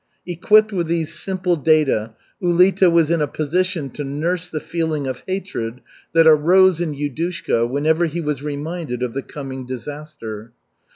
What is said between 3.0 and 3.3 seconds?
in a